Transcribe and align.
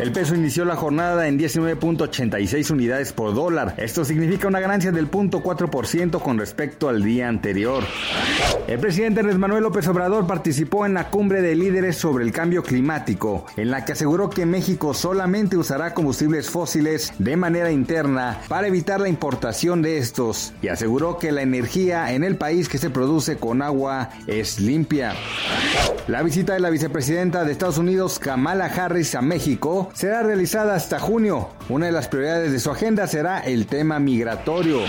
El 0.00 0.12
peso 0.12 0.34
inició 0.34 0.64
la 0.64 0.76
jornada 0.76 1.28
en 1.28 1.38
19.86 1.38 2.70
unidades 2.70 3.12
por 3.12 3.34
dólar. 3.34 3.74
Esto 3.76 4.02
significa 4.02 4.48
una 4.48 4.58
ganancia 4.58 4.92
del 4.92 5.10
0.4% 5.10 6.22
con 6.22 6.38
respecto 6.38 6.88
al 6.88 7.02
día 7.02 7.28
anterior. 7.28 7.84
El 8.66 8.78
presidente 8.78 9.20
Andrés 9.20 9.36
Manuel 9.36 9.62
López 9.62 9.86
Obrador 9.88 10.26
participó 10.26 10.86
en 10.86 10.94
la 10.94 11.10
cumbre 11.10 11.42
de 11.42 11.54
líderes 11.54 11.98
sobre 11.98 12.24
el 12.24 12.32
cambio 12.32 12.62
climático, 12.62 13.44
en 13.58 13.70
la 13.70 13.84
que 13.84 13.92
aseguró 13.92 14.30
que 14.30 14.46
México 14.46 14.94
solamente 14.94 15.58
usará 15.58 15.92
combustibles 15.92 16.48
fósiles 16.48 17.12
de 17.18 17.36
manera 17.36 17.70
interna 17.70 18.38
para 18.48 18.68
evitar 18.68 19.00
la 19.00 19.08
importación 19.10 19.82
de 19.82 19.98
estos 19.98 20.54
y 20.62 20.68
aseguró 20.68 21.18
que 21.18 21.30
la 21.30 21.42
energía 21.42 22.14
en 22.14 22.24
el 22.24 22.36
país 22.36 22.70
que 22.70 22.78
se 22.78 22.88
produce 22.88 23.36
con 23.36 23.60
agua 23.60 24.08
es 24.26 24.60
limpia. 24.60 25.12
La 26.08 26.22
visita 26.22 26.54
de 26.54 26.60
la 26.60 26.70
vicepresidenta 26.70 27.44
de 27.44 27.52
Estados 27.52 27.76
Unidos, 27.76 28.18
Kamala 28.18 28.64
Harris, 28.64 29.14
a 29.14 29.20
México 29.20 29.89
será 29.94 30.22
realizada 30.22 30.74
hasta 30.74 30.98
junio. 30.98 31.48
Una 31.68 31.86
de 31.86 31.92
las 31.92 32.08
prioridades 32.08 32.52
de 32.52 32.58
su 32.58 32.70
agenda 32.70 33.06
será 33.06 33.40
el 33.40 33.66
tema 33.66 33.98
migratorio. 33.98 34.80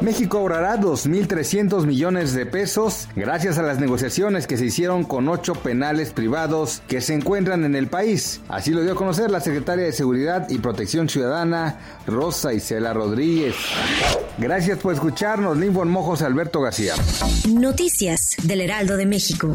México 0.00 0.38
ahorrará 0.38 0.80
2.300 0.80 1.86
millones 1.86 2.32
de 2.34 2.46
pesos 2.46 3.08
gracias 3.14 3.58
a 3.58 3.62
las 3.62 3.78
negociaciones 3.78 4.46
que 4.46 4.56
se 4.56 4.66
hicieron 4.66 5.04
con 5.04 5.28
ocho 5.28 5.54
penales 5.54 6.12
privados 6.12 6.82
que 6.88 7.00
se 7.00 7.14
encuentran 7.14 7.64
en 7.64 7.76
el 7.76 7.88
país. 7.88 8.40
Así 8.48 8.70
lo 8.70 8.82
dio 8.82 8.92
a 8.92 8.96
conocer 8.96 9.30
la 9.30 9.40
secretaria 9.40 9.84
de 9.84 9.92
Seguridad 9.92 10.48
y 10.50 10.58
Protección 10.58 11.08
Ciudadana, 11.08 11.78
Rosa 12.06 12.52
Isela 12.52 12.92
Rodríguez. 12.92 13.54
Gracias 14.38 14.78
por 14.78 14.92
escucharnos, 14.94 15.56
le 15.56 15.66
informó 15.66 16.02
José 16.02 16.24
Alberto 16.24 16.60
García. 16.60 16.94
Noticias 17.48 18.36
del 18.42 18.60
Heraldo 18.62 18.96
de 18.96 19.06
México. 19.06 19.54